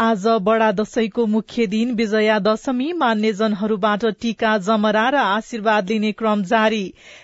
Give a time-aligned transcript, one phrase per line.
[0.00, 6.82] आज बडा दशैंको मुख्य दिन विजया दशमी। मान्यजनहरूबाट टीका जमरा र आशीर्वाद लिने क्रम जारी।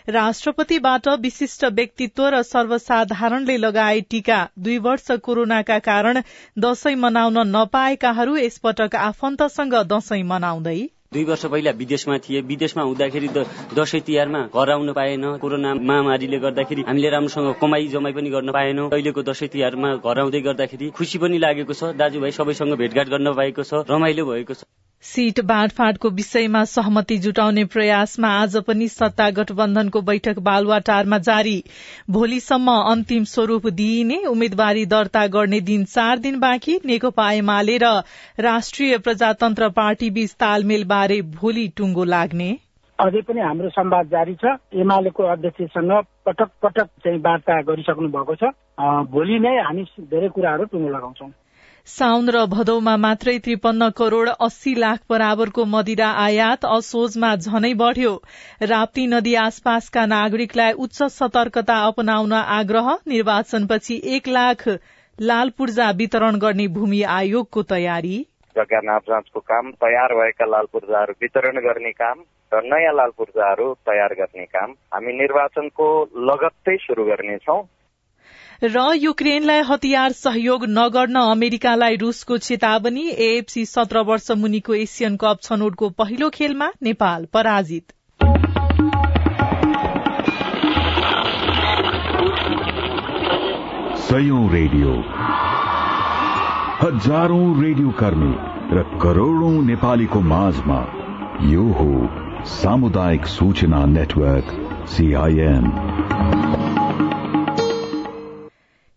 [0.09, 6.20] राष्ट्रपतिबाट विशिष्ट व्यक्तित्व र सर्वसाधारणले लगाए टीका। दुई वर्ष कोरोनाका कारण
[6.59, 10.79] दशैं मनाउन नपाएकाहरू यसपटक आफन्तसँग दशैं मनाउँदै
[11.12, 13.29] दुई वर्ष पहिला विदेशमा थिए। विदेशमा हुँदाखेरि
[13.75, 18.89] दसैँ तिहारमा घर आउन पाएन। कोरोना महामारीले गर्दाखेरि हामीले राम्रोसँग कमाई जमाई पनि गर्न पाएनौँ।
[18.91, 23.63] अहिलेको दसैँ तिहारमा घर आउँदै गर्दाखेरि खुसी पनि लागेको छ। दाजुभाइ सबैसँग भेटघाट गर्न पाएको
[23.63, 24.65] छ। रमाइलो भएको छ।
[25.07, 31.63] सीट बाँडफाँडको विषयमा सहमति जुटाउने प्रयासमा आज पनि सत्ता गठबन्धनको बैठक बालुवाटारमा जारी।
[32.11, 37.95] भोलिसम्म अन्तिम स्वरूप दिइने उम्मेद्वारी दर्ता गर्ने दिन चार दिन बाँकी। नेकपा एमाले र
[38.41, 42.57] राष्ट्रिय प्रजातन्त्र पार्टी बीच तालमेल बारे भोलि टुङ्गो लाग्ने।
[42.98, 45.91] अझै पनि हाम्रो संवाद जारी छ। एमालेको अध्यक्षसँग
[46.27, 48.52] पटक पटक चाहिँ वार्ता गरिसक्नु भएको छ।
[49.12, 51.28] भोलि नै हामी धेरै कुराहरू टुङ्गो लगाउँछौं।
[51.86, 58.12] साउन र भदौमा मात्रै त्रिपन्न करोड़ अस्सी लाख बराबरको मदिरा आयात असोजमा झनै बढ़्यो।
[58.70, 64.68] राप्ती नदी आसपासका नागरिकलाई उच्च सतर्कता अपनाउन आग्रह निर्वाचनपछि एक लाख
[65.18, 68.17] लाल पूर्जा वितरण गर्ने भूमि आयोगको तयारी।
[68.56, 73.73] जग्गा नाप जाँचको काम तयार भएका लाल पूर्जाहरू वितरण गर्ने काम र नयाँ लाल पूर्जाहरू
[73.86, 75.86] तयार गर्ने काम हामी निर्वाचनको
[76.27, 77.57] लगत्तै शुरू गर्नेछौ।
[78.62, 85.89] र युक्रेनलाई हतियार सहयोग नगर्न अमेरिकालाई रूसको चेतावनी एएफसी सत्र वर्ष मुनिको एसियन कप छनौटको
[85.98, 87.92] पहिलो खेलमा नेपाल पराजित।
[94.06, 94.92] सयौं रेडियो।
[96.80, 98.35] हजारौं रेडियो कर्मी
[98.73, 100.79] र करोड़ौं नेपालीको माझमा
[101.45, 101.90] यो हो
[102.46, 104.51] सामुदायिक सूचना network
[104.89, 105.64] CIN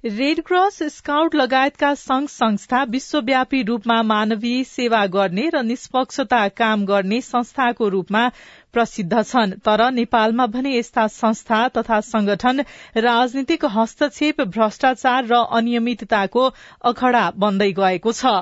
[0.04, 7.22] Red Cross Scout लगायतका संघ संस्था विश्वव्यापी रूपमा मानवीय सेवा गर्ने र निष्पक्षता काम गर्ने
[7.22, 8.28] संस्थाको रूपमा
[8.74, 12.64] प्रसिद्ध छन्। तर नेपालमा भने यस्ता संस्था तथा संगठन
[12.98, 16.44] राजनीतिक हस्तक्षेप भ्रष्टाचार र अनियमितताको
[16.84, 18.36] अखड़ा बन्दै गएको छ।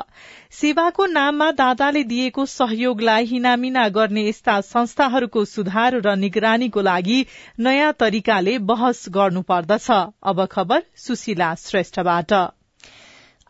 [0.51, 7.25] सेवाको नाममा दाताले दिएको सहयोगलाई हिनामिना गर्ने यस्ता संस्थाहरूको सुधार र निगरानीको लागि
[7.59, 9.89] नयाँ तरिकाले बहस गर्नुपर्दछ।
[10.23, 12.33] अब खबर सुशीला श्रेष्ठबाट।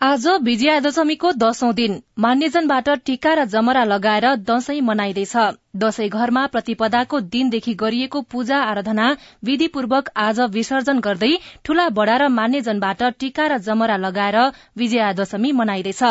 [0.02, 5.36] आज विजयादशमीको दशौं दिन। मान्यजनबाट टीका र जमरा लगाएर दशैं मनाइँदैछ।
[5.78, 9.06] दशैं घरमा प्रतिपदाको दिनदेखि गरिएको पूजा आराधना
[9.46, 11.30] विधिपूर्वक आज विसर्जन गर्दै
[11.66, 14.38] ठूला बड़ा र मान्यजनबाट टीका र जमरा लगाएर
[14.78, 16.02] विजयादशमी मनाइँदैछ।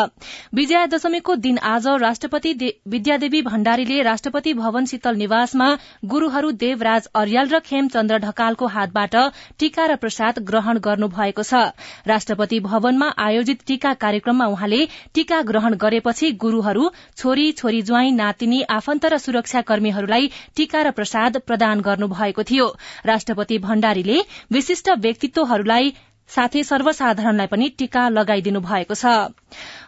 [0.55, 2.53] विजयादशमीको दिन आज राष्ट्रपति
[2.87, 5.67] विद्यादेवी भण्डारीले राष्ट्रपति भवन शीतल निवासमा
[6.05, 9.15] गुरूहरू देवराज अर्याल र खेमचन्द्र ढकालको हातबाट
[9.59, 11.63] टीका र प्रसाद ग्रहण गर्नु भएको छ।
[12.07, 14.81] राष्ट्रपति भवनमा आयोजित टीका कार्यक्रममा उहाँले
[15.13, 21.37] टीका ग्रहण गरेपछि गुरूहरू छोरी छोरी ज्वाई नातिनी आफन्त र सुरक्षा कर्मीहरूलाई टीका र प्रसाद
[21.37, 22.67] प्रदान गर्नुभएको थियो।
[23.05, 24.19] राष्ट्रपति भण्डारीले
[24.51, 25.93] विशिष्ट व्यक्तित्वहरूलाई
[26.29, 29.05] साथै सर्वसाधारणलाई पनि टीका लगाइदिनु भएको छ।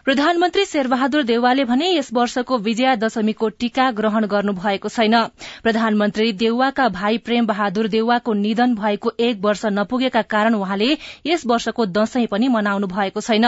[0.04, 5.16] प्रधानमन्त्री शेरबहादुर देउवाले भने यस वर्षको विजया दशमीको टीका ग्रहण गर्नु भएको छैन।
[5.62, 11.86] प्रधानमन्त्री देउवाका भाइ प्रेम बहादुर देउवाको निधन भएको एक वर्ष नपुगेका कारण उहाँले यस वर्षको
[11.88, 13.44] दशैं पनि मनाउनु भएको छैन।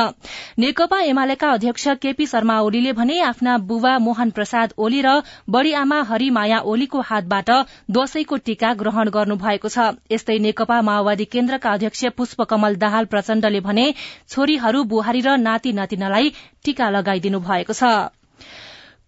[0.59, 5.17] नेकपा एमालेका अध्यक्ष केपी शर्मा ओलीले भने आफ्ना बुबा मोहन प्रसाद ओली र
[5.49, 7.51] बड़ी आमा हरिमाया ओलीको हातबाट
[7.91, 13.89] दशैंको टीका ग्रहण गर्नु भएको छ। यस्तै नेकपा माओवादी केन्द्रका अध्यक्ष पुष्पकमल दाहाल प्रचण्डले भने
[14.29, 16.33] छोरीहरू बुहारी र नाति नातिनालाई
[16.65, 17.93] टीका लगाइदिनु भएको छ।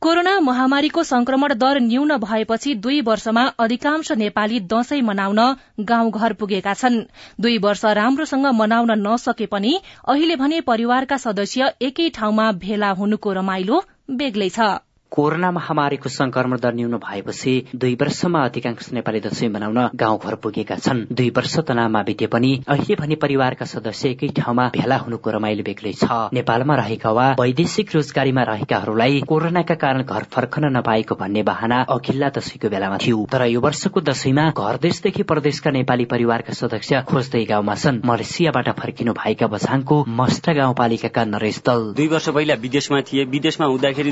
[0.02, 5.40] कोरोना महामारीको संक्रमण दर न्यून भएपछि दुई वर्षमा अधिकांश नेपाली दशैं मनाउन
[5.80, 7.00] गाउँघर पुगेका छन्।
[7.40, 9.72] दुई वर्ष राम्रोसँग मनाउन नसके पनि
[10.08, 14.60] अहिले भने परिवारका सदस्य एकै ठाउँमा भेला हुनुको रमाइलो बेग्लै छ।
[15.14, 21.04] कोरोना महामारीको संक्रमण दर न्यून भएपछि दुई वर्षमा अधिकांश नेपाली दशैं मनाउन गाउँघर पुगेका छन्।
[21.14, 25.92] दुई वर्ष तनावमा बिते पनि अहिले भने परिवारका सदस्य एकै ठाउँमा भेला हुनुको रमाइलो बेग्लै
[25.94, 32.28] छ। नेपालमा रहेका वा वैदेशिक रोजगारीमा रहेकाहरूलाई कोरोनाका कारण घर फर्कन नपाएको भन्ने बाहना अघिल्ला
[32.34, 37.74] दशैंको बेलामा थियो। तर यो वर्षको दशैंमा घर देशदेखि प्रदेशका नेपाली परिवारका सदस्य खोज्दै गाउँमा
[37.76, 43.66] छन्। मलेसियाबाट फर्किनु भएका बझाङको मस्ट गाउँपालिकाका नरेश दल। दुई वर्ष पहिला विदेशमा थिए। विदेशमा
[43.70, 44.10] हुँदाखेरि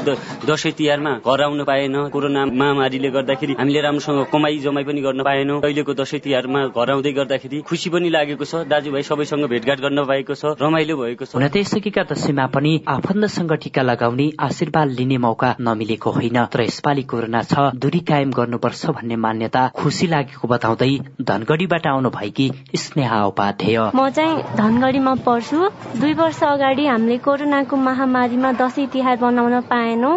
[0.92, 5.92] तिहारमा घर आउन पाएन। कोरोना महामारीले गर्दाखेरि हामीले राम्रोसँग कमाई जमाई पनि गर्न पाएनौँ। अहिलेको
[5.94, 10.52] दसैँ तिहारमा घर आउँदै गर्दाखेरि खुसी पनि लागेको छ। दाजुभाइ सबैसँग भेटघाट गर्न पाएको छ।
[10.60, 16.10] रमाइलो भएको छ। हुन त यसअघिका दशैंमा पनि आफन्तसँग टीका लगाउने आशीर्वाद लिने मौका नमिलेको
[16.12, 20.92] होइन। तर यसपालि कोरोना छ दूरी कायम गर्नुपर्छ भन्ने मान्यता खुसी लागेको बताउँदै
[21.24, 25.58] धनगढ़ीबाट आउनु भएकी स्नेहा उपाध्याय। म चाहिँ धनगढ़ीमा पढ्छु
[25.96, 30.16] दुई वर्ष अगाडि हामीले कोरोनाको महामारीमा दसैँ तिहार बनाउन पाएनौँ।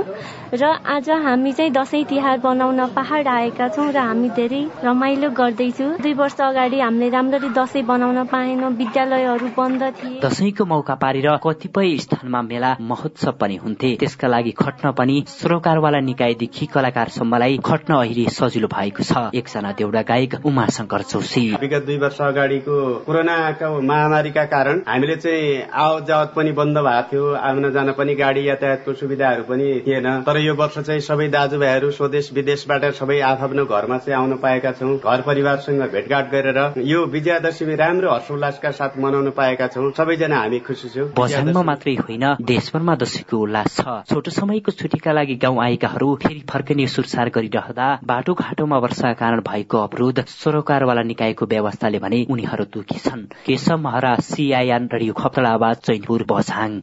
[0.56, 5.88] र आज हामी चाहिँ दसैँ तिहार बनाउन पहाड आएका छौँ र हामी धेरै रमाइलो गर्दैछु।
[6.00, 11.98] दुई वर्ष अगाडि हामीले राम्ररी दसैँ बनाउन पाएनौँ विद्यालयहरू बन्द थिए। दसैँको मौका पारेर कतिपय
[11.98, 18.68] स्थानमा मेला महोत्सव पनि हुन्थे। त्यसका लागि खट्न पनि सरोकारवाला निकायदेखि कलाकारसम्मलाई खट्न अहिले सजिलो
[18.68, 25.16] भएको छ। एकजना देउडा गायक उमाशंकर चौसी। विगत दुई वर्ष अगाडिको कोरोनाको महामारीका कारण हामीले
[25.18, 30.08] चाहिँ आवत जावत पनि बन्द भएको थियो। आउन जान पनि गाडी यातायातको सुविधाहरू पनि थिएन।
[30.24, 34.98] तर यो वर्ष चाहिँ सबै दाजुभाइहरू स्वदेश विदेशबाट सबै आफ्नो घरमा चाहिँ आउन पाएका छौँ।
[34.98, 40.90] घर परिवारसँग भेटघाट गरेर यो विजयादशमी राम्रो हर्षोल्लासका साथ मनाउन पाएका छौँ। सबैजना हामी खुसी
[40.90, 46.42] छौँ। बझाङमा मात्रै होइन देशभरमा दशैंको उल्लास छ। छोटो समयको छुट्टीका लागि गाउँ आएकाहरू फेरि
[46.50, 53.00] फर्किने सुरसार गरिरहँदा बाटो घाटोमा वर्षा कारण भएको अवरोध सरोकारवाला निकायको व्यवस्थाले भने उनीहरू दुखी
[53.00, 56.82] छन्। Keshav Mahara CIN radio Khaptad Aawaz Chainpur Bajhang.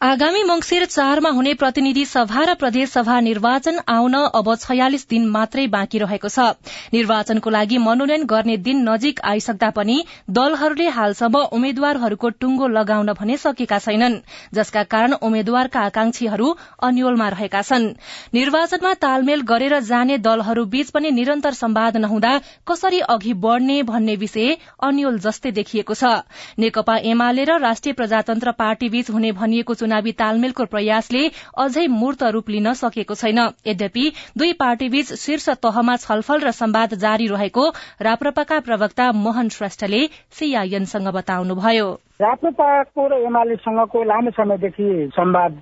[0.00, 5.66] आगामी मंगिर चारमा हुने प्रतिनिधि सभा र प्रदेश सभा निर्वाचन आउन अब छयालिस दिन मात्रै
[5.66, 6.46] बाँकी रहेको छ।
[6.94, 9.96] निर्वाचनको लागि मनोनयन गर्ने दिन नजिक आइसक्दा पनि
[10.30, 14.16] दलहरूले हालसम्म उम्मेद्वारहरूको टुंगो लगाउन भने सकेका छैनन्
[14.54, 16.48] जसका कारण उम्मेद्वारका आकांक्षीहरू
[16.80, 17.86] अन्यलमा रहेका छन्।
[18.34, 22.32] निर्वाचनमा तालमेल गरेर जाने दलहरू बीच पनि निरन्तर सम्वाद नहुँदा
[22.66, 26.16] कसरी अघि बढ़ने भन्ने विषय अन्यल जस्तै देखिएको छ।
[26.58, 31.22] नेकपा एमाले र राष्ट्रिय प्रजातन्त्र पार्टीबीच हुने भनिएको चुनावी तालमेलको प्रयासले
[31.58, 34.04] अझै मूर्त रूप लिन सकेको छैन। यद्यपि
[34.38, 37.64] दुई पार्टीबीच शीर्ष तहमा छलफल र सम्वाद जारी रहेको
[38.00, 40.02] राप्रपाका प्रवक्ता मोहन श्रेष्ठले
[40.38, 41.88] सीआईएनसँग बताउनुभयो।
[42.22, 45.52] राप्रपाको र एमालेसँगको लामो समयदेखि संवाद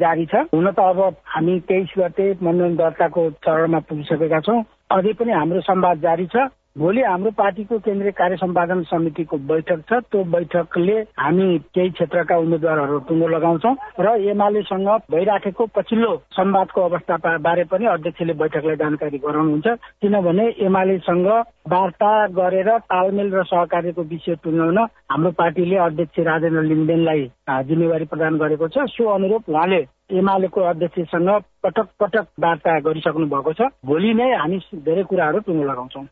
[0.00, 4.58] जारी छ। हुन त अब हामी तेइस गते मनोनयन दर्ताको चरणमा पुगिसकेका छौं।
[4.96, 9.98] अझै पनि हाम्रो संवाद जारी छ। भोलि हाम्रो पार्टीको केन्द्रीय कार्य सम्पादन समितिको बैठक छ।
[10.10, 13.72] त्यो बैठकले हामी केही क्षेत्रका उम्मेद्वारहरू टुङ्गो लगाउँछौ
[14.02, 19.66] र एमालेसँग भइराखेको पछिल्लो संवादको अवस्था बारे पनि अध्यक्षले बैठकलाई जानकारी गराउनुहुन्छ।
[20.02, 21.28] किनभने एमालेसँग
[21.70, 24.78] वार्ता गरेर तालमेल र सहकार्यको विषय टुङ्गाउन
[25.14, 27.22] हाम्रो पार्टीले अध्यक्ष राजेन्द्र लिम्देनलाई
[27.70, 29.80] जिम्मेवारी प्रदान गरेको छ। सो अनुरूप उहाँले
[30.18, 31.30] एमालेको अध्यक्षसँग
[31.62, 36.06] पटक पटक वार्ता गरिसक्नु भएको छ। भोलि नै हामी धेरै कुराहरू टुङ्गो लगाउँछौं।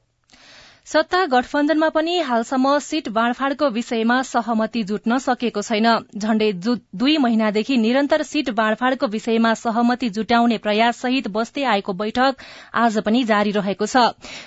[0.86, 5.86] सत्ता गठबन्धनमा पनि हालसम्म सीट बाँडफाँडको विषयमा सहमति जुट्न सकेको छैन।
[6.16, 12.42] झण्डै दुई महिनादेखि निरन्तर सीट बाँडफाँडको विषयमा सहमति जुटाउने प्रयास सहित बस्दै आएको बैठक
[12.74, 14.02] आज पनि जारी रहेको छ।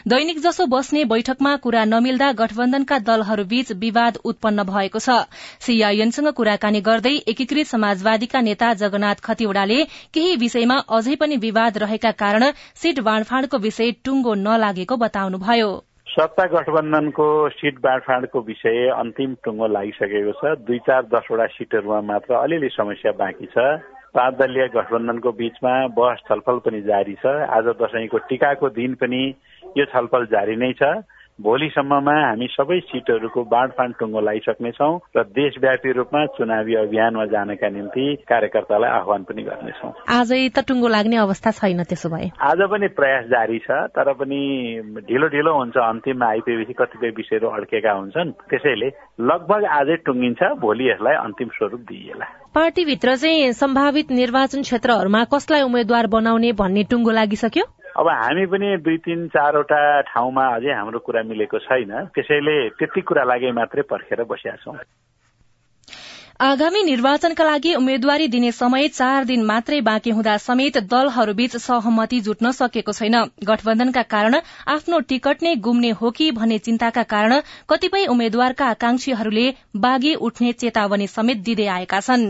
[0.08, 5.18] दैनिक जसो बस्ने बैठकमा कुरा नमिल्दा गठबन्धनका दलहरूबीच विवाद उत्पन्न भएको छ।
[5.62, 9.82] सीआईएनसँग कुराकानी गर्दै एकीकृत समाजवादीका नेता जगन्नाथ खतिवड़ाले
[10.13, 15.74] केही विषयमा अझै पनि विवाद रहेका कारण सीट बाँडफाँडको विषय टुङ्गो नलागेको बताउनुभयो।
[16.15, 22.69] सत्ता गठबन्धनको सिट बाँडफाँडको विषय अन्तिम टुङ्गो लागिसकेको छ। दुई चार दसवटा सिटहरूमा मात्र अलिअलि
[22.72, 23.84] समस्या बाँकी छ।
[24.15, 29.22] पाँच दलीय गठबन्धनको बीचमा बहस छलफल पनि जारी छ। आज दशैंको टिकाको दिन पनि
[29.75, 31.03] यो छलफल जारी नै छ।
[31.44, 34.88] भोलिसम्ममा हामी सबै सिटहरूको बाँडफाँड टुङ्गो लगाइसक्नेछौ
[35.18, 41.18] र देशव्यापी रूपमा चुनावी अभियानमा जानका निम्ति कार्यकर्तालाई आह्वान पनि गर्नेछौ। आजै त टुङ्गो लाग्ने
[41.18, 44.39] अवस्था छैन त्यसो भए। आज पनि प्रयास जारी छ तर पनि
[45.12, 48.89] ढिलो ढिलो हुन्छ। अन्तिममा आइपुगेपछि कतिपय विषयहरू अड्केका हुन्छन्। त्यसैले
[49.20, 52.25] लगभग आजै टुङ्गिन्छ। भोलि यसलाई अन्तिम स्वरूप दिइएला।
[52.56, 57.65] पार्टीभित्र चाहिँ सम्भावित निर्वाचन क्षेत्रहरूमा कसलाई उम्मेद्वार बनाउने भन्ने टुङ्गो लागिसक्यो?
[57.96, 63.24] अब हामी पनि दुई तिन चारवटा ठाउँमा अझै हाम्रो कुरा मिलेको छैन। त्यसैले त्यति कुरा
[63.24, 64.75] लागि मात्रै पर्खेर बसिया छौँ
[66.39, 72.51] आगामी निर्वाचनका लागि उम्मेद्वारी दिने समय चार दिन मात्रै बाँकी हुँदा समेत दलहरूबीच सहमति जुट्न
[72.51, 74.36] सकेको छैन। गठबन्धनका कारण
[74.68, 77.39] आफ्नो टिकट नै गुम्ने हो कि भन्ने चिन्ताका कारण
[77.70, 79.46] कतिपय उम्मेद्वारका आकांक्षीहरूले
[79.77, 82.27] बागी उठ्ने चेतावनी समेत दिँदै आएका छन्।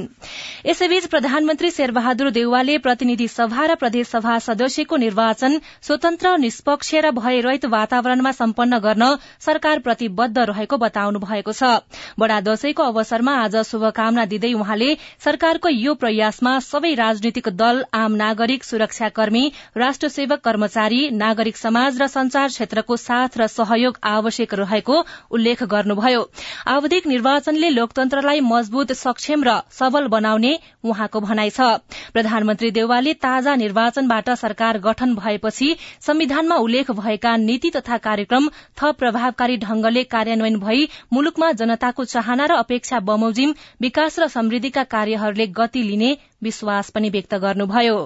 [0.66, 8.32] यसैबीच प्रधानमन्त्री शेरबहादुर देउवाले प्रतिनिधि सभा र प्रदेशसभा सदस्यको निर्वाचन स्वतन्त्र निष्पक्ष र भयरहित वातावरणमा
[8.34, 9.10] सम्पन्न गर्न
[9.42, 11.74] सरकार प्रतिबद्ध रहेको बताउनु भएको छ।
[12.20, 18.12] बडा दशैंको अवसरमा आज शुभ शुभकामना दिँदै उहाँले सरकारको यो प्रयासमा सबै राजनीतिक दल आम
[18.14, 19.44] नागरिक सुरक्षाकर्मी
[19.78, 24.96] राष्ट्र सेवक कर्मचारी नागरिक समाज र संचार क्षेत्रको साथ र सहयोग आवश्यक रहेको
[25.32, 26.24] उल्लेख गर्नुभयो।
[26.68, 30.52] आवधिक निर्वाचनले लोकतन्त्रलाई मजबूत सक्षम र सबल बनाउने
[30.84, 31.80] उहाँको भनाइ छ।
[32.12, 35.70] प्रधानमन्त्री देवालले ताजा निर्वाचनबाट सरकार गठन भएपछि
[36.02, 42.60] संविधानमा उल्लेख भएका नीति तथा कार्यक्रम थप प्रभावकारी ढंगले कार्यान्वयन भई मुलुकमा जनताको चाहना र
[42.60, 43.54] अपेक्षा बमोजिम
[43.86, 46.12] विकास र समृद्धिका कार्यहरूले गति लिने
[46.44, 47.98] विश्वास पनि व्यक्त गर्नुभयो।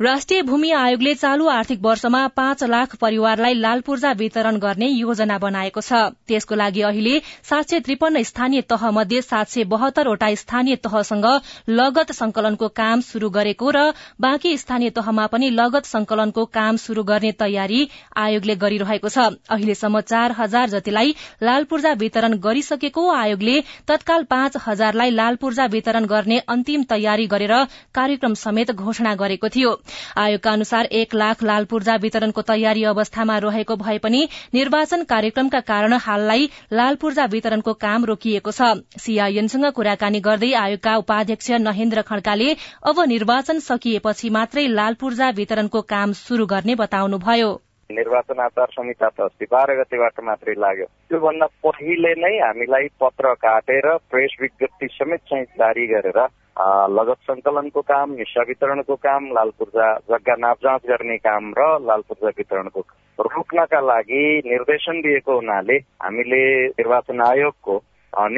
[0.00, 5.80] राष्ट्रिय भूमि आयोगले चालू आर्थिक वर्षमा पाँच लाख परिवारलाई लाल पूर्जा वितरण गर्ने योजना बनाएको
[5.80, 11.26] छ। त्यसको लागि अहिले सात सय त्रिपन्न स्थानीय तह मध्ये सात सय बहत्तरवटा स्थानीय तहसँग
[11.70, 13.84] लगत संकलनको काम शुरू गरेको र
[14.20, 17.86] बाँकी स्थानीय तहमा पनि लगत संकलनको काम शुरू गर्ने तयारी
[18.16, 25.10] आयोगले गरिरहेको छ। अहिलेसम्म चार हजार जतिलाई लाल पूर्जा वितरण गरिसकेको आयोगले तत्काल पाँच हजारलाई
[25.12, 27.56] लाल पूर्जा वितरण गर्ने अन्तिम तयारी गरेर
[27.94, 29.78] कार्यक्रम समेत घोषणा गरेको थियो।
[30.16, 34.22] आयोगका अनुसार एक लाख लाल पूर्जा वितरणको तयारी अवस्थामा रहेको भए पनि
[34.54, 41.50] निर्वाचन कार्यक्रमका कारण हाललाई लाल पूर्जा वितरणको काम रोकिएको छ। सीआईएनसँग कुराकानी गर्दै आयोगका उपाध्यक्ष
[41.60, 42.48] नहेन्द्र खड्काले
[42.86, 47.52] अब निर्वाचन सकिएपछि मात्रै लाल पूर्जा वितरणको काम शुरू गर्ने बताउनुभयो।
[47.90, 53.86] निर्वाचन आचार संहिता त अस्ति बाह्र गतेबाट मात्रै लाग्यो। त्योभन्दा पहिले नै हामीलाई पत्र काटेर
[54.10, 56.18] प्रेस विज्ञप्ति समेत चाहिँ जारी गरेर
[56.56, 62.28] लगत संकलनको काम निशा वितरणको काम लाल पूर्जा जग्गा नापजाँच गर्ने काम र लाल पूर्जा
[62.38, 62.80] वितरणको
[63.18, 67.76] रोक्नका लागि निर्देशन दिएको हुनाले हामीले निर्वाचन आयोगको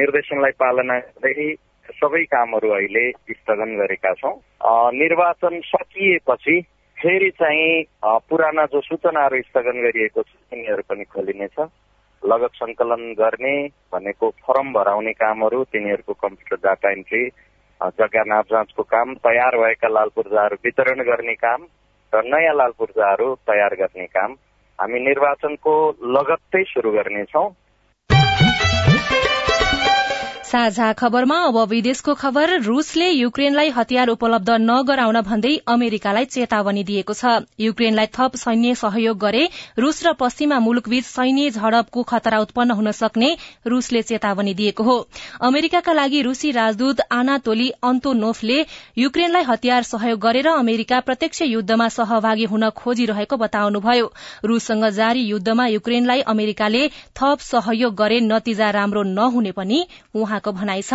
[0.01, 1.53] निर्देशनलाई पालना गर्दै
[1.93, 4.35] सबै कामहरू अहिले स्थगन गरेका छौँ।
[4.97, 6.59] निर्वाचन सकिएपछि
[6.97, 7.83] फेरि चाहिँ
[8.29, 11.59] पुराना जो सूचनाहरू स्थगन गरिएको छ तिनीहरू पनि खोलिनेछ
[12.23, 13.55] लगत संकलन गर्ने
[13.93, 17.27] भनेको फर्म भराउने कामहरू तिनीहरूको कम्प्युटर डाटा एन्ट्री
[17.83, 21.65] जग्गा नाप जाँचको काम तयार भएका लाल पूर्जाहरू वितरण गर्ने काम
[22.13, 24.31] र नयाँ लाल पूर्जाहरू तयार गर्ने काम।
[24.79, 27.49] हामी निर्वाचनको लगत्तै सुरु गर्नेछौँ।
[30.47, 37.33] साझा खबरमा अब विदेशको खबर रूसले युक्रेनलाई हतियार उपलब्ध नगराउन भन्दै अमेरिकालाई चेतावनी दिएको छ।
[37.59, 39.41] युक्रेनलाई थप सैन्य सहयोग गरे
[39.77, 43.31] रूस र पश्चिमा मुलुकबीच सैन्य झड़पको खतरा उत्पन्न हुन सक्ने
[43.67, 44.95] रूसले चेतावनी दिएको हो।
[45.41, 48.59] अमेरिकाका लागि रूसी राजदूत आनातोली अन्तोनोफले
[48.97, 54.07] युक्रेनलाई हतियार सहयोग गरेर अमेरिका प्रत्यक्ष युद्धमा सहभागी हुन खोजिरहेको बताउनुभयो।
[54.45, 56.87] रूससँग जारी युद्धमा युक्रेनलाई अमेरिकाले
[57.19, 59.85] थप सहयोग गरे नतिजा राम्रो नहुने पनि
[60.37, 60.93] उहाँको भनाइ छ।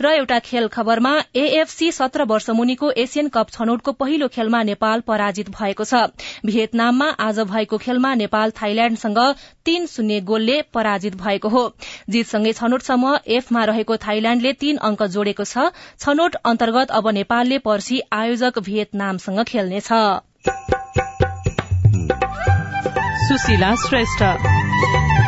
[0.00, 5.48] र एउटा खेल खबरमा एएफसी सत्र वर्ष मुनिको एसियन कप छनौटको पहिलो खेलमा नेपाल पराजित
[5.50, 6.08] भएको छ।
[6.46, 9.18] भियतनाममा आज भएको खेलमा नेपाल थाइल्याण्डसँग
[9.64, 11.62] तीन शून्य गोलले पराजित भएको हो।
[12.08, 15.68] जीतसँगै छनौटसम्म एफमा रहेको थाइल्याण्डले तीन अंक जोडेको छ।
[16.00, 19.88] छनौट अन्तर्गत अब नेपालले पर्सी आयोजक भियतनामसँग खेल्नेछ।
[23.22, 25.21] सुशीला श्रेष्ठ।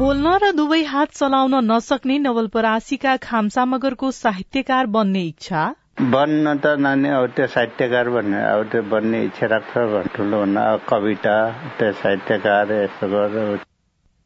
[0.00, 5.64] बोल्न र दुवै हात चलाउन नसक्ने नवलपरासीका खामसा मगरको साहित्यकार बन्ने इच्छा?
[6.14, 11.36] बन्न त नानी अब त्यो साहित्यकार भन्ने अब त्यो बन्ने इच्छा राख्छ ठुलो भन्दा कविता
[11.78, 13.58] त्यो साहित्यकार यस्तो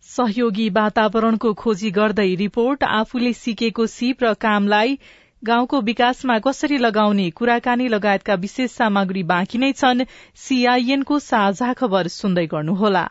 [0.09, 4.99] सहयोगी वातावरणको खोजी गर्दै रिपोर्ट आफूले सिकेको सिप र कामलाई
[5.43, 10.07] गाउँको विकासमा कसरी लगाउने कुराकानी लगायतका विशेष सामग्री बाँकी नै छन्।
[10.45, 13.05] सीआईएनको साझा खबर सुन्दै गर्नुहोला।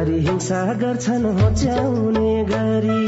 [0.00, 3.00] थरी हिंसा गर्छन् होच्याउने गरी।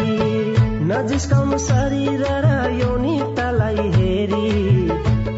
[0.88, 2.48] नजिस्काउनु शरीर र
[2.80, 4.48] यौनिकतालाई हेरी।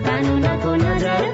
[0.07, 1.34] कानुनको नजर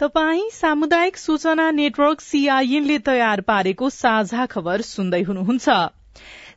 [0.00, 5.97] तपाई सामुदायिक सूचना नेटवर्क सीआईएनले तयार पारेको साझा खबर सुन्दै हुनुहुन्छ।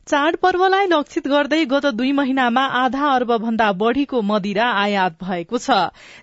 [0.06, 5.76] चाडपर्वलाई लक्षित गर्दै गत दुई महिनामा आधा अर्ब भन्दा बढ़ीको मदिरा आयात भएको छ।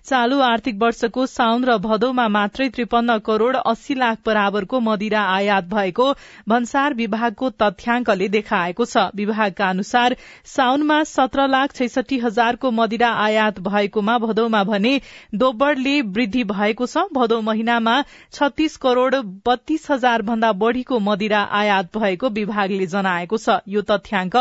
[0.04, 6.08] चालू आर्थिक वर्षको साउन र भदौमा मात्रै त्रिपन्न करोड़ अस्सी लाख बराबरको मदिरा आयात भएको
[6.48, 14.18] भन्सार विभागको तथ्याङ्कले देखाएको छ। विभागका अनुसार साउनमा सत्र लाख छैसठी हजारको मदिरा आयात भएकोमा
[14.26, 14.94] भदौमा भने
[15.36, 22.34] दोब्बरले वृद्धि भएको छ। भदौ महिनामा छत्तीस करोड़ बत्तीस हजार भन्दा बढ़ीको मदिरा आयात भएको
[22.38, 24.36] विभागले जनाएको छ। यो तथ्याङ्क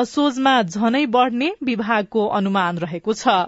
[0.00, 3.38] असोजमा झनै बढ़ने विभागको अनुमान रहेको छ।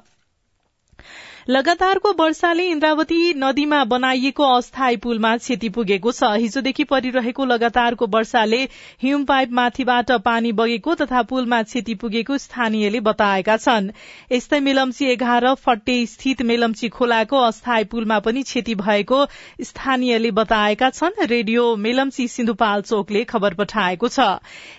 [1.50, 8.62] लगातारको वर्षाले इन्द्रावती नदीमा बनाइएको अस्थायी पुलमा क्षति पुगेको छ। हिजोदेखि परिरहेको लगातारको वर्षाले
[9.02, 13.90] हिम पाइप माथिबाट पानी बगेको तथा पुलमा क्षति पुगेको स्थानीयले बताएका छन्।
[14.32, 19.25] यस्तै मेलम्ची एघार फट्टे स्थित मेलम्ची खोलाको अस्थायी पुलमा पनि क्षति भएको
[19.62, 24.28] स्थानीयले बताएका छन्। रेडियो मेलम्ची सिन्धुपाल्चोकले खबर पठाएको छ।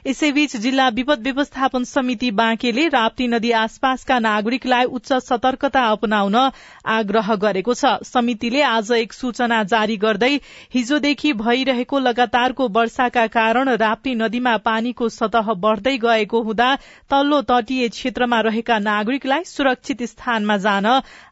[0.08, 6.52] यसैबीच जिल्ला विपद व्यवस्थापन समिति बाँकेले राप्ती नदी आसपासका नागरिकलाई उच्च सतर्कता अपनाउन
[6.86, 10.32] आग्रह गरेको छ। समितिले आज एक सूचना जारी गर्दै
[10.74, 16.76] हिजोदेखि भइरहेको लगातारको वर्षाका कारण राप्ती नदीमा पानीको सतह बढ़दै गएको हुँदा
[17.10, 20.86] तल्लो तटीय क्षेत्रमा रहेका नागरिकलाई सुरक्षित स्थानमा जान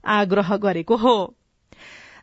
[0.06, 1.16] आग्रह गरेको हो।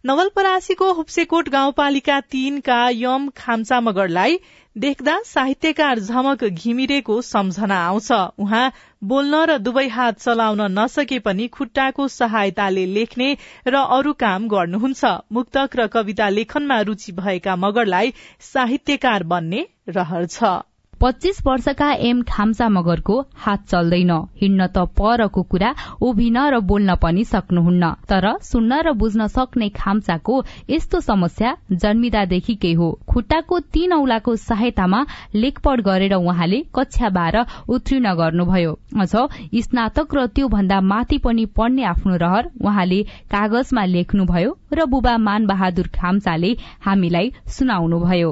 [0.06, 4.38] नवलपरासीको हुप्सेकोट गाउँपालिका तीनका यम खाम्चा मगरलाई
[4.76, 8.72] देख्दा साहित्यकार झमक घिमिरेको सम्झना आउँछ। उहाँ
[9.04, 13.28] बोल्न र दुवै हात चलाउन नसके पनि खुट्टाको सहायताले लेख्ने
[13.66, 20.67] र अरू काम गर्नुहुन्छ। मुक्तक र कविता लेखनमा रुचि भएका मगरलाई साहित्यकार बन्ने रहर छ।
[21.00, 25.70] पच्चीस वर्षका एम खाम्सा मगरको हात चल्दैन। हिँड्न त परको कुरा
[26.02, 30.34] उभिन र बोल्न पनि सक्नुहुन्न। तर सुन्न र बुझ्न सक्ने खाम्साको
[30.70, 35.00] यस्तो समस्या जन्मिदादेखिकै हो। खुट्टाको तीन औलाको सहायतामा
[35.34, 39.14] लेखपढ गरेर उहाँले कक्षा बाह्र उत्तीर्ण गर्नुभयो। अझ
[39.62, 45.46] स्नातक र त्यो भन्दा माथि पनि पढ्ने आफ्नो रहर उहाँले कागजमा लेख्नुभयो र बुबा मान
[45.46, 46.50] बहादुर खाम्साले
[46.82, 48.30] हामीलाई सुनाउनुभयो।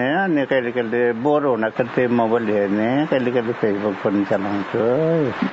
[0.00, 4.80] पढ्ने अनि कहिले कहिले बोर हुँदाखेरि मोबाइल हेर्ने कहिले कहिले फेसबुक पनि चलाउँछु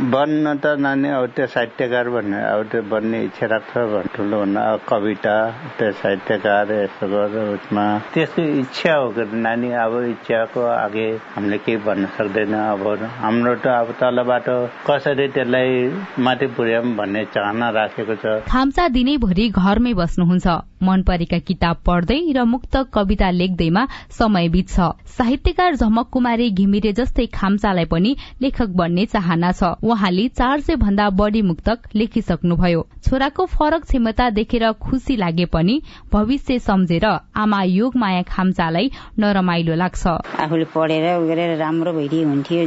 [0.08, 4.40] बन्न त नानी अब त्यो साहित्यकार भन्ने अब त्यो बन्ने इच्छा राख्छ भन्ने ठुलो
[4.88, 5.36] कविता
[5.78, 11.78] त्यो साहित्यकार यस्तो गरेर उसमा त्यसको इच्छा हो कि नानी अब इच्छाको अघि हामीले केही
[11.84, 12.86] भन्न सक्दैन अब
[13.20, 14.48] हाम्रो त अब तलबाट
[14.88, 15.76] कसरी त्यसलाई
[16.24, 20.48] माथि पुर्याउँ भन्ने चाहना राखेको छ खाम्सा दिनैभरि घरमै बस्नुहुन्छ
[20.84, 24.76] मन परेका किताब पढ्दै र मुक्त कविता लेख्दैमा समय बित्छ
[25.18, 31.10] साहित्यकार झमक कुमारी घिमिरे जस्तै खाम्सालाई पनि लेखक बन्ने चाहना छ। उहाँले चार सय भन्दा
[31.12, 35.82] बढ़ी मुक्तक लेखिसक्नुभयो। छोराको फरक क्षमता देखेर खुशी लागे पनि
[36.13, 42.62] भविष्य सम्झेर आमा योग माया खाम्सालाई नरमाइलो लाग्छ। आफूले पढेर गरेर राम्रो हुन्थ्यो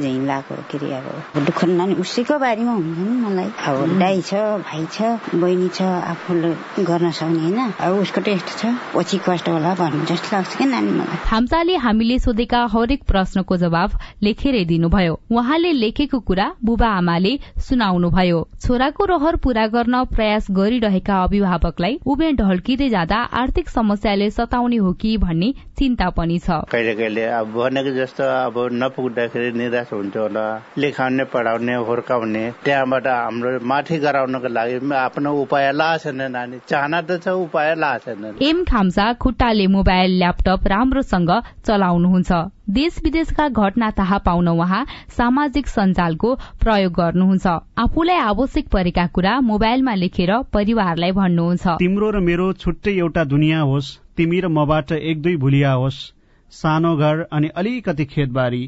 [2.01, 5.03] उसैको बारेमा हुन्छ मलाई। छ भाइ छ
[5.35, 6.51] बहिनी छ आफूले
[6.85, 11.17] गर्न सक्ने होइन। उसको टेस्ट छ पछि कष्ट होला भन्नु जस्तो लाग्छ क्या नानी मलाई।
[11.27, 17.33] खाम्साले हामीले सोधेका हरेक प्रश्नको जवाब लेखेरै दिनुभयो। उहाँले लेखेको कुरा बुबा आमाले
[17.69, 24.93] सुनाउनुभयो। छोराको रहर पूरा गर्न प्रयास गरिरहेका अभिभावकलाई उमे ढल्किँदै जाँदा आर्थिक समस्याले सताउने हो
[25.01, 30.47] कि भन्ने चिन्ता पनि छ। कहिले कहिले अब भनेको जस्तो अब नपुग्दाखेरि निराश हुन्छ होला।
[30.79, 37.21] लेखाउने पढाउने हुर्काउने त्यहाँबाट हाम्रो माथि गराउनको लागि आफ्नो उपाय ला छैन नानी। चाहना त
[37.25, 37.90] छ उपाय ला।
[38.43, 41.31] एम खाम्सा खुट्टाले मोबाइल ल्यापटप राम्रोसँग
[41.67, 42.31] चलाउनुहुन्छ।
[42.71, 47.47] देश विदेशका घटना थाहा पाउन उहाँ सामाजिक सञ्जालको प्रयोग गर्नुहुन्छ।
[47.79, 53.97] आफूलाई आवश्यक परेका कुरा मोबाइलमा लेखेर परिवारलाई भन्नुहुन्छ। तिम्रो र मेरो छुट्टै एउटा दुनियाँ होस्
[54.17, 56.01] तिमी र मबाट एक दुई भुलिया होस्
[56.53, 58.63] सानो घर अनि अलिकति खेतबारी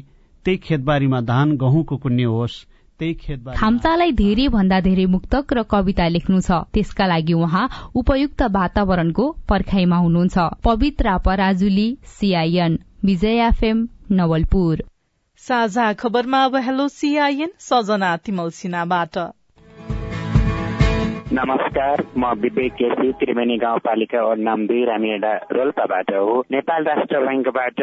[0.45, 2.55] त्यही खेतबारीमा धान गहुँको कुन्ने होस्।
[3.01, 9.97] खाम्चालाई धेरै भन्दा धेरै मुक्तक र कविता लेख्नु छ। त्यसका लागि उहाँ उपयुक्त वातावरणको पर्खाइमा
[9.97, 14.83] हुनुहुन्छ। Pavitra Parajuli CIN Vijay FM Nawalpur.
[15.43, 19.17] साझा खबरमा अब हेलो सीआईएन सजना तिमल सिन्हाबाट।
[21.33, 27.81] नमस्कार म विवेक केसी त्रिवेणी गाउँपालिका वार्ड नम्बर दुई रामिडा रोल्पाबाट हो। नेपाल राष्ट्र ब्याङ्कबाट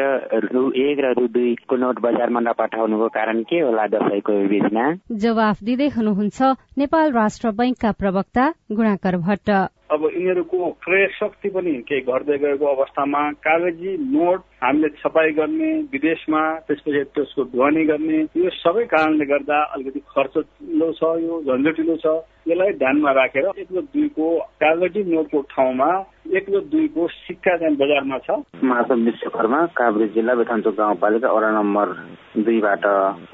[0.53, 4.85] रु एक र रु दुईको नोट बजारमा नपठाउनुको कारण के होला दसैँको बिचमा
[5.23, 6.39] जवाफ दिँदै हुनुहुन्छ
[6.79, 9.49] नेपाल राष्ट्र ब्याङ्कका प्रवक्ता गुणाकर भट्ट।
[9.91, 16.41] अब यिनीहरूको क्रय शक्ति पनि केही घट्दै गएको अवस्थामा कागजी नोट हामीले छपाई गर्ने विदेशमा
[16.67, 22.15] त्यसपछि त्यसको ढुवानी गर्ने यो सबै कारणले गर्दा अलिकति खर्चिलो छ यो झन्झटिलो छ।
[22.47, 24.27] यसलाई ध्यानमा राखेर एक र दुईको
[24.63, 25.91] कागजी नोटको ठाउँमा
[26.39, 31.95] एक र दुईको सिक्का चाहिँ बजारमा छ। माधव विश्वकर्मा काभ्रे जिल्ला बेथान्चोक गाउँपालिका वडा नम्बर
[32.37, 32.85] दुईबाट।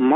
[0.01, 0.13] म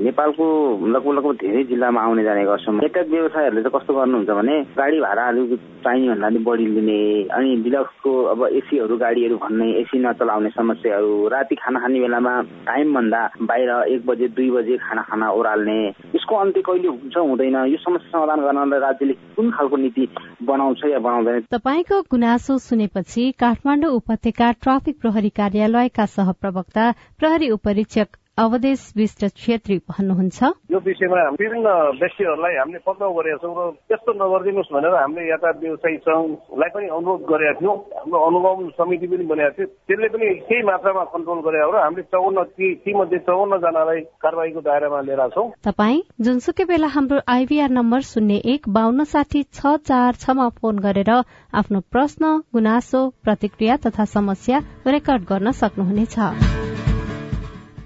[0.00, 0.44] नेपालको
[0.86, 5.24] लगभग लगभग धेरै जिल्लामा आउने जाने गर्छौँ। एकाध व्यवसायहरूले चाहिँ कस्तो गर्नुहुन्छ भने गाडी भाडा
[5.28, 5.52] अलिक
[5.84, 6.98] चाहिने भन्दा पनि बढी लिने
[7.30, 12.34] अनि डिलक्सको अब एसीहरू गाडीहरू भन्ने एसी नचलाउने समस्याहरू राति खाना खाने बेलामा
[12.66, 15.78] टाइम भन्दा बाहिर एक बजे दुई बजे खाना खाना ओह्राल्ने
[16.16, 20.08] यसको अन्त्य कहिले हुन्छ हुँदैन। यो समस्या समाधान गर्नलाई राज्यले कुन खालको नीति
[20.42, 21.40] बनाउँछ या बनाउँदैन?
[21.52, 30.42] तपाईँको गुनासो सुनेपछि काठमाडौँ उपत्यका ट्राफिक प्रहरी कार्यालयका सहप्रवक्ता प्रहरी उपरीक्षक अवदेश विष्ट छेत्री भन्नुहुन्छ।
[30.74, 31.70] यो विषयमा विभिन्न
[32.02, 37.22] व्यक्तिहरूलाई हामीले पक्राउ गरेका छौँ र त्यस्तो नगरिदिनुहोस् भनेर हामीले यातायात व्यवसायी संघलाई पनि अनुरोध
[37.30, 41.76] गरेका थियौँ। हाम्रो अनुगमन समिति पनि बनेका थियो। त्यसले पनि केही मात्रामा कन्ट्रोल गरेका र
[41.78, 47.70] हामीले चौन्न ती मध्ये चौन्न जनालाई कारवाहीको दायरामा लिएर छौँ। तपाईँ जुनसुकै बेला हाम्रो आइभीआर
[47.70, 51.10] नम्बर शून्य एक बान्न साठी छ चार छमा फोन गरेर
[51.54, 54.58] आफ्नो प्रश्न गुनासो प्रतिक्रिया तथा समस्या
[54.90, 56.18] रेकर्ड गर्न सक्नुहुनेछ।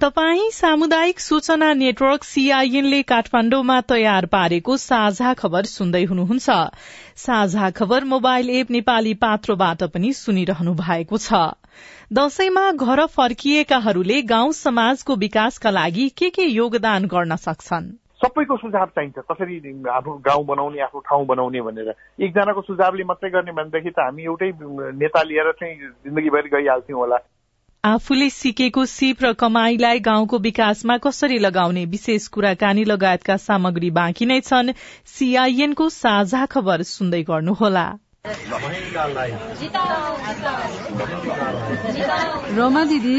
[0.02, 6.58] तपाई सामुदायिक सूचना नेटवर्क सीआईएनले काठमाण्डुमा तयार पारेको साझा खबर सुन्दै हुनुहुन्छ।
[7.22, 11.40] साझा खबर मोबाइल एप नेपाली पात्रोबाट पनि सुनिरहनु भएको छ।
[12.12, 17.90] दशैंमा घर फर्किएकाहरूले गाउँ समाजको विकासका लागि के के योगदान गर्न सक्छन्?
[18.22, 19.58] सबैको सुझाव चाहिन्छ। कसरी
[19.96, 21.90] आफ्नो गाउँ बनाउने आफ्नो ठाउँ बनाउने भनेर।
[22.22, 24.50] एकजनाको सुझावले मात्रै गर्ने भनेदेखि त हामी एउटै
[25.02, 25.74] नेता लिएर चाहिँ
[26.06, 27.18] जिन्दगीभरि गइहाल्थ्यौँ होला।
[27.84, 34.40] आफूले सिकेको सिप र कमाईलाई गाउँको विकासमा कसरी लगाउने विशेष कुराकानी लगायतका सामग्री बाँकी नै
[34.40, 34.72] छन्
[35.06, 37.86] सीआईएनको साझा खबर सुन्दै गर्नुहोला।
[42.58, 43.18] रमा दिदी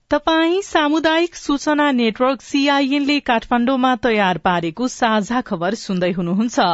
[0.11, 6.65] तपाई सामुदायिक सूचना नेटवर्क सीआईएनले काठमाण्डुमा तयार पारेको साझा खबर सुन्दै हुनुहुन्छ।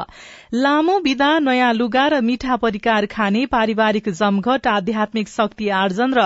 [0.55, 6.23] लामो विदा नयाँ लुगा र मिठा परिकार खाने पारिवारिक जमघट आध्यात्मिक शक्ति आर्जन र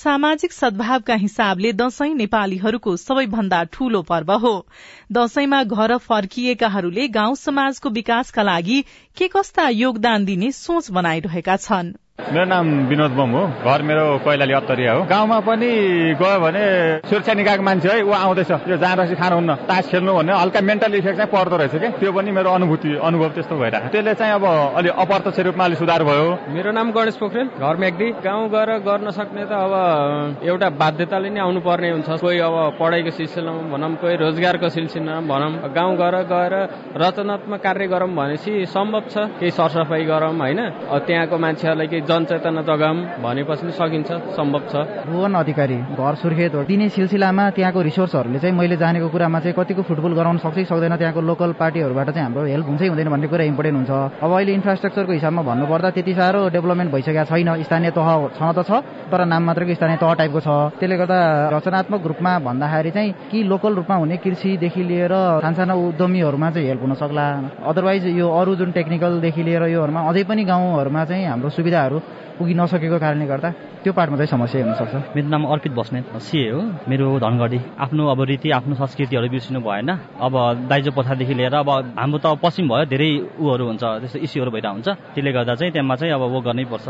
[0.00, 4.54] सामाजिक सद्भावका हिसाबले दशैं नेपालीहरूको सबैभन्दा ठूलो पर्व हो।
[5.12, 8.82] दशैंमा घर फर्किएकाहरूले गाउँ समाजको विकासका लागि
[9.16, 11.94] के कस्ता योगदान दिने सोच बनाइरहेका छन्।
[12.28, 15.70] मेरो नाम विनोद बम हो। घर मेरो कैलाली अत्तरिया हो। गाउँमा पनि
[16.20, 16.64] गयो भने
[17.08, 20.94] सुरक्षा निकायको मान्छे है ऊ आउँदैछ। यो जहाँ रसी खानुहुन्न। तास खेल्नु भन्ने हल्का मेन्टल
[21.00, 21.88] इफेक्ट चाहिँ पर्दो रहेछ कि?
[21.96, 24.44] त्यो पनि मेरो अनुभूति अनुभव त्यस्तो भइरहेको त्यसले चाहिँ अब
[24.76, 29.08] अलि अप्रत्यक्ष रूपमा अलिक सुधार भयो। मेरो नाम गणेश पोखरेल। घर मेग्दी गाउँ गएर गर्न
[29.08, 29.72] सक्ने त अब
[30.44, 35.72] एउटा बाध्यताले नै आउनु पर्ने हुन्छ। कोही अब पढाइको सिलसिलामा भनौँ कोही रोजगारको सिलसिलामा भनौँ।
[35.72, 36.54] गाउँ गएर गएर
[36.92, 40.60] रचनात्मक कार्य गरौँ भनेपछि सम्भव छ। केही सरसफाइ गरौँ होइन?
[41.08, 44.74] त्यहाँको मान्छेहरूलाई केही जनचेतना जगाम भनेपछि सकिन्छ सम्भव छ।
[45.08, 49.82] भुवन अधिकारी घर सुर्खेत हो। दिने सिलसिलामा त्यहाँको रिसोर्सहरूले चाहिँ मैले जानेको कुरामा चाहिँ कतिको
[49.88, 53.76] फुटबल गराउन सक्छ सक्दैन त्यहाँको लोकल पार्टीहरूबाट चाहिँ हाम्रो हेल्प हुन्छै हुँदैन भन्ने कुरा इम्पोर्टेन्ट
[53.78, 53.92] हुन्छ।
[54.24, 58.70] अब अहिले इन्फ्रास्ट्रक्चरको हिसाबमा भन्नुपर्दा त्यति साह्रो डेभलपमेन्ट भइसकेको छैन। स्थानीय तह छ त छ
[59.10, 60.48] तर नाम मात्रको स्थानीय तह टाइपको छ।
[60.80, 61.18] त्यसले गर्दा
[61.54, 65.12] रचनात्मक रूपमा भन्दाखेरि चाहिँ कि लोकल रूपमा हुने कृषिदेखि लिएर
[65.44, 67.26] सानसाना उद्यमीहरूमा चाहिँ हेल्प हुन सक्ला।
[67.68, 71.97] अदरवाइज यो अरू जुन टेक्निकलदेखि लिएर योहरूमा अझै पनि गाउँहरूमा चाहिँ हाम्रो सुविधाहरू
[72.38, 73.50] पुगि नसकेको कारणले गर्दा
[73.82, 78.20] त्यो पार्टमा चाहिँ समस्या हुनसक्छ। मेरो नाम अर्पित बस्नेत सिए हो। मेरो धनगढी। आफ्नो अब
[78.30, 79.90] रीति आफ्नो संस्कृतिहरू बिर्सिनु भएन।
[80.22, 80.34] अब
[80.70, 83.10] दाइजो पथादेखि लिएर अब हाम्रो त पश्चिम भयो धेरै
[83.42, 86.88] उहरू हुन्छ त्यस्तो इस्युहरू भइरहेको हुन्छ। त्यसले गर्दा चाहिँ त्यहाँ चाहिँ अब वो गर्नै पर्छ।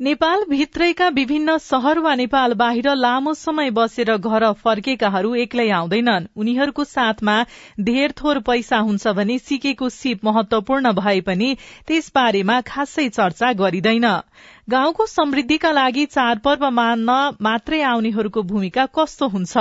[0.00, 6.84] नेपाल भित्रैका विभिन्न शहर वा नेपाल बाहिर लामो समय बसेर घर फर्केकाहरू एक्लै आउँदैनन्। उनीहरूको
[6.84, 7.36] साथमा
[7.80, 11.54] धेर थोर पैसा हुन्छ भने सिकेको सिप महत्वपूर्ण भए पनि
[11.86, 14.06] त्यसबारेमा खासै चर्चा गरिँदैन।
[14.70, 19.56] गाउँको समृद्धिका लागि चाडपर्व मान्न मात्रै आउनेहरूको भूमिका कस्तो हुन्छ?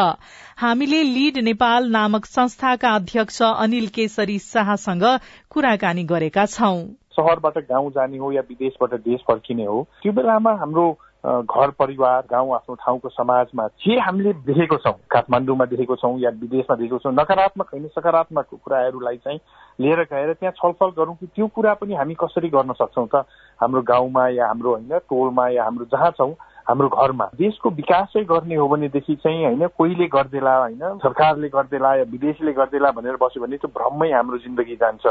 [0.57, 5.05] हामीले लीड नेपाल नामक संस्थाका अध्यक्ष अनिल केसरी शाहसँग
[5.49, 6.83] कुराकानी गरेका छौं।
[7.15, 10.86] सहरबाट गाउँ जाने हो या विदेशबाट देश फर्किने हो त्यो बेलामा हाम्रो
[11.23, 16.76] घर परिवार गाउँ आफ्नो ठाउँको समाजमा जे हामीले देखेको छौँ काठमाडौँमा देखेको छौँ या विदेशमा
[16.76, 19.39] देखेको छौँ नकारात्मक होइन सकारात्मक कुराहरूलाई चाहिँ
[19.80, 23.23] लिएर गएर त्यहाँ छलफल गरौँ कि त्यो कुरा पनि हामी कसरी गर्न सक्छौँ त
[23.60, 26.34] हाम्रो गाउँमा या हाम्रो होइन टोलमा या हाम्रो जहाँ छौँ
[26.69, 32.04] हाम्रो घरमा। देशको विकासै गर्ने हो भनेदेखि चाहिँ होइन कोहीले गरिदेला होइन सरकारले गरिदेला या
[32.04, 35.06] विदेशीले गरिदेला भनेर बस्यो भने त्यो भ्रममै हाम्रो जिन्दगी जान्छ।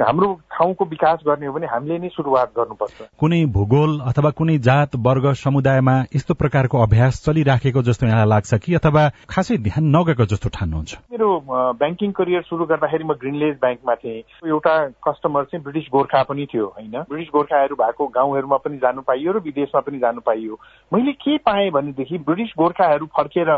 [0.00, 4.96] हाम्रो ठाउँको विकास गर्ने हो भने हामीले नै सुरुवात गर्नुपर्छ। कुनै भूगोल अथवा कुनै जात
[4.96, 10.48] वर्ग समुदायमा यस्तो प्रकारको अभ्यास चलिराखेको जस्तो यहाँलाई लाग्छ कि अथवा खासै ध्यान नगएको जस्तो
[10.48, 10.98] ठान्नुहुन्छ?
[11.12, 11.28] मेरो
[11.72, 14.74] ब्याङ्किङ करियर सुरु गर्दाखेरि म ग्रिनलेज ब्याङ्कमा थिएँ। एउटा
[15.08, 19.38] कस्टमर चाहिँ ब्रिटिस गोर्खा पनि थियो होइन। ब्रिटिस गोर्खाहरू भएको गाउँहरूमा पनि जानु पाइयो र
[19.38, 20.58] विदेशमा पनि जानु पाइयो।
[20.96, 23.48] मैले के पाएँ भनेदेखि ब्रिटिस गोर्खाहरू फर्केर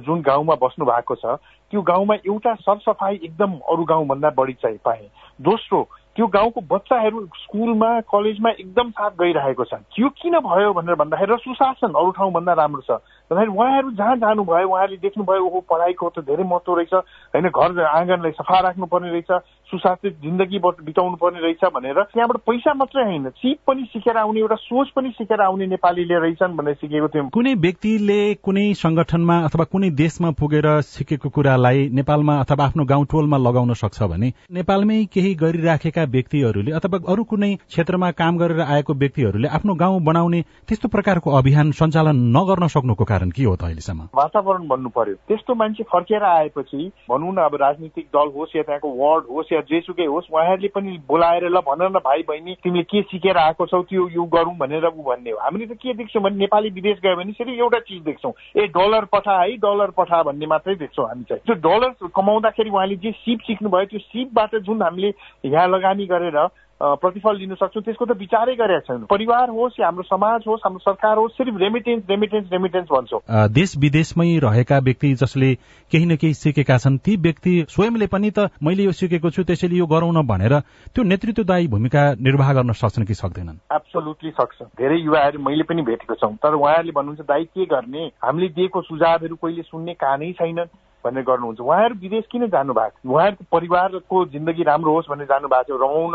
[0.00, 1.36] जुन गाउँमा बस्नु भएको छ
[1.70, 5.08] त्यो गाउँमा एउटा सरसफाइ एकदम अरू गाउँभन्दा बढी चाहिँ पाएँ।
[5.40, 5.82] दोस्रो
[6.16, 11.36] त्यो गाउँको बच्चाहरू स्कुलमा कलेजमा एकदम साथ गइरहेको छ। त्यो किन भयो भनेर भन्दाखेरि र
[11.38, 12.90] सुशासन अरू ठाउँभन्दा राम्रो छ।
[13.28, 16.94] भन्दाखेरि उहाँहरू जहाँ जानुभयो उहाँहरूले देख्नुभयो ओहो पढाइको त धेरै महत्व रहेछ।
[17.34, 19.30] होइन घर आँगनलाई सफा राख्नुपर्ने रहेछ
[19.68, 24.56] सुशासित जिन्दगी बिताउनु पर्ने रहेछ भनेर त्यहाँबाट पैसा मात्रै होइन। सिप पनि सिकेर आउने एउटा
[24.56, 29.90] सोच पनि सिकेर आउने नेपालीले रहेछन् भनेर सिकेको थियौँ। कुनै व्यक्तिले कुनै संगठनमा अथवा कुनै
[29.92, 36.05] देशमा पुगेर सिकेको कुरालाई नेपालमा अथवा आफ्नो गाउँ टोलमा लगाउन सक्छ भने नेपालमै केही गरिराखेका
[36.06, 41.70] व्यक्तिहरूले अथवा अरू कुनै क्षेत्रमा काम गरेर आएको व्यक्तिहरूले आफ्नो गाउँ बनाउने त्यस्तो प्रकारको अभियान
[41.80, 44.08] सञ्चालन नगर्न सक्नुको कारण के हो त अहिलेसम्म?
[44.14, 48.88] वातावरण बन्नु पर्यो। त्यस्तो मान्छे फर्केर आएपछि भनौँ न अब राजनीतिक दल होस् या त्यहाँको
[48.96, 53.02] वार्ड होस् या जेसुकै होस् उहाँहरूले पनि बोलाएर ल भन न भाइ बहिनी तिमीले के
[53.10, 56.36] सिकेर आएको छौ त्यो यो गरौँ भनेर ऊ भन्ने हो। हामीले त के देख्छौँ भने
[56.36, 60.46] नेपाली विदेश गयो भने फेरि एउटा चिज देख्छौँ। ए डलर पठा है डलर पठा भन्ने
[60.46, 65.12] मात्रै देख्छौँ हामी चाहिँ। त्यो डलर कमाउँदाखेरि उहाँले जे सिप सिक्नुभयो त्यो सिपबाट जुन हामीले
[65.46, 66.46] यहाँ लगानी गरेर
[66.80, 70.78] प्रतिफल लिन सक्छौँ त्यसको त विचारै गरेका छैन। परिवार होस् या हाम्रो समाज होस् हाम्रो
[70.84, 75.54] सरकार होस् सिर्फ रेमिटेन्स रेमिटेन्स रेमिटेन्स भन्छौँ। देश विदेशमै रहेका व्यक्ति जसले
[75.92, 79.76] केही न केही सिकेका छन् ती व्यक्ति स्वयंले पनि त मैले यो सिकेको छु त्यसैले
[79.76, 80.60] यो गरौँ न भनेर
[80.92, 83.56] त्यो नेतृत्वदायी भूमिका निर्वाह गर्न सक्छन् कि सक्दैनन्?
[83.72, 88.04] एब्सोल्युटली सक्छ। धेरै युवाहरू मैले पनि भेटेको छौँ तर उहाँहरूले भन्नुहुन्छ दाई के गर्ने?
[88.20, 90.68] हामीले दिएको सुझावहरू कहिले सुन्ने कानै छैनन्।
[91.06, 95.70] भनेर गर्नुहुन्छ। उहाँहरू विदेश किन जानु भएको उहाँहरूको परिवारको जिन्दगी राम्रो होस् भनेर जानु भएको
[95.70, 96.14] छ रमाउन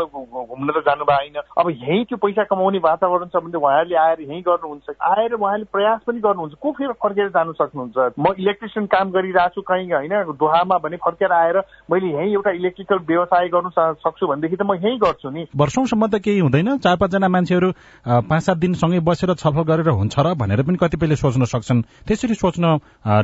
[0.52, 4.42] घुम्न त जानु होइन। अब यहीँ त्यो पैसा कमाउने वातावरण छ भने उहाँहरूले आएर यहीँ
[4.42, 7.96] गर्नुहुन्छ। आएर उहाँले प्रयास पनि गर्नुहुन्छ। को फेरि फर्केर जानु सक्नुहुन्छ?
[8.18, 10.14] म इलेक्ट्रिसियन काम गरिरहेको छु कहीँ होइन?
[10.36, 11.56] दोहामा भने फर्केर आएर
[11.90, 16.20] मैले यहीँ एउटा इलेक्ट्रिकल व्यवसाय गर्नु सक्छु भनेदेखि त म यहीँ गर्छु नि। वर्षौंसम्म त
[16.20, 17.68] केही हुँदैन। चार पाँचजना मान्छेहरू
[18.28, 22.64] पाँच सात दिनसँगै बसेर छलफल गरेर हुन्छ र भनेर पनि कतिपयले सोच्न सक्छन्। त्यसरी सोच्न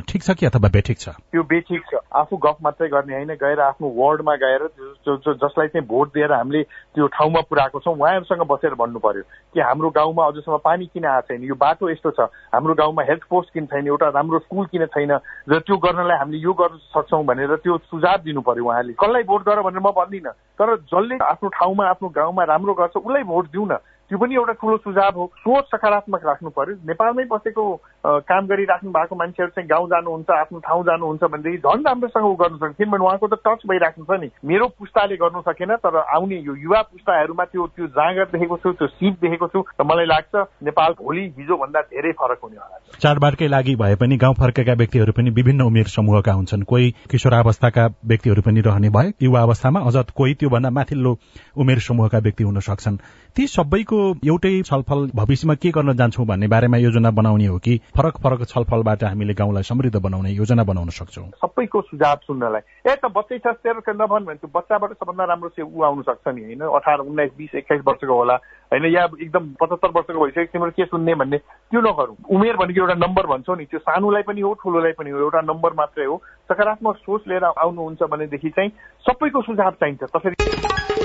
[0.07, 1.09] ठिक छ कि अथवा बेठिक छ?
[1.31, 3.33] त्यो ठिक छ। आफू गफ मात्रै गर्ने होइन?
[3.35, 4.67] गएर आफ्नो वार्डमा गएर
[5.07, 6.63] जसलाई चाहिँ भोट दिएर हामीले
[6.95, 11.27] त्यो ठाउँमा पुऱ्याएको छौँ उहाँहरूसँग बसेर भन्नु पर्यो कि हाम्रो गाउँमा अझसम्म पानी किन आएको
[11.27, 11.43] छैन?
[11.43, 13.87] यो बाटो यस्तो छ। हाम्रो गाउँमा हेल्थ पोस्ट किन छैन?
[13.87, 15.11] एउटा राम्रो स्कुल किन छैन?
[15.49, 19.41] र त्यो गर्नलाई हामीले यो गर्न सक्छौँ भनेर त्यो सुझाव दिनु पर्यो उहाँले कसलाई भोट
[19.43, 23.67] गर भनेर म भन्दिनँ तर जसले आफ्नो ठाउँमा आफ्नो गाउँमा राम्रो गर्छ उसलाई भोट दिउँ
[23.67, 23.77] न
[24.09, 27.63] त्यो पनि एउटा ठुलो सुझाव हो। सोच सकारात्मक राख्नु पर्यो। नेपालमै बसेको
[28.03, 32.57] काम गरिराख्नु भएको मान्छेहरू चाहिँ गाउँ जानुहुन्छ आफ्नो ठाउँ जानुहुन्छ भनेदेखि झन् राम्रोसँग ऊ गर्नु
[32.57, 36.55] सक्छ किनभने उहाँको त टच भइराख्नु छ नि। मेरो पुस्ताले गर्नु सकेन तर आउने यो
[36.55, 40.91] युवा पुस्ताहरूमा त्यो त्यो जाँगर देखेको छु त्यो सिप देखेको छु र मलाई लाग्छ नेपाल
[41.01, 45.61] भोलि हिजोभन्दा धेरै फरक हुने होला। चाडबाडकै लागि भए पनि गाउँ फर्केका व्यक्तिहरू पनि विभिन्न
[45.67, 51.17] उमेर समूहका हुन्छन्। कोही किशोरावस्थाका व्यक्तिहरू पनि रहने भए युवा अवस्थामा अझ कोही त्योभन्दा माथिल्लो
[51.57, 52.97] उमेर समूहका व्यक्ति हुन सक्छन्।
[53.35, 58.17] ती सबैको एउटै छलफल भविष्यमा के गर्न जान्छौँ भन्ने बारेमा योजना बनाउने हो कि फरक
[58.23, 63.37] फरक छलफलबाट हामीले गाउँलाई समृद्ध बनाउने योजना बनाउन सक्छौँ। सबैको सुझाव सुन्नलाई। ए त बच्चै
[63.43, 66.63] छ तेरो नभन् भने त्यो बच्चाबाट सबभन्दा राम्रो चाहिँ ऊ आउनु सक्छ नि होइन?
[66.63, 68.35] अठार उन्नाइस बिस एक्काइस वर्षको होला।
[68.71, 72.95] होइन या एकदम पचहत्तर वर्षको भइसक्यो तिम्रो के सुन्ने भन्ने त्यो नगरौँ। उमेर भनेको एउटा
[73.03, 76.15] नम्बर भन्छौ नि त्यो सानोलाई पनि हो ठुलोलाई पनि हो एउटा नम्बर मात्रै हो।
[76.47, 78.71] सकारात्मक सोच लिएर आउनुहुन्छ भनेदेखि चाहिँ
[79.03, 80.98] सबैको सुझाव चाहिन्छ। तसरी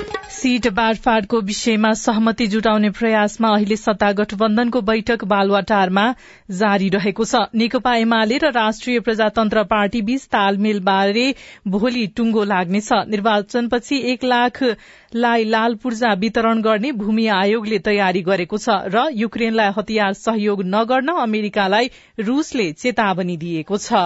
[0.45, 6.03] सीट बाँडफाँडको विषयमा सहमति जुटाउने प्रयासमा अहिले सत्ता गठबन्धनको बैठक बालुवाटारमा
[6.51, 11.25] जारी रहेको छ। नेकपा एमाले र राष्ट्रिय प्रजातन्त्र पार्टी बीच तालमेलबारे
[11.67, 18.77] भोलि टुंगो लाग्नेछ। निर्वाचनपछि एक लाखलाई लाल पूर्जा वितरण गर्ने भूमि आयोगले तयारी गरेको छ
[18.93, 21.89] र युक्रेनलाई हतियार सहयोग नगर्न अमेरिकालाई
[22.21, 24.05] रूसले चेतावनी दिएको छ।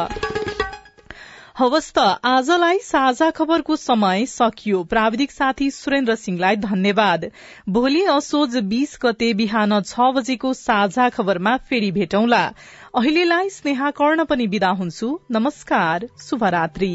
[1.59, 7.25] हवस् त आजलाई साझा खबरको समय सकियो। प्राविधिक साथी सुरेन्द्र सिंहलाई धन्यवाद।
[7.69, 12.41] भोलि असोज बीस गते बिहान छ बजेको साझा खबरमा फेरि भेटौंला।
[12.95, 16.93] अहिलेलाई स्नेहा कर्ण पनि विदा हुन्छु। नमस्कार शुभरात्री।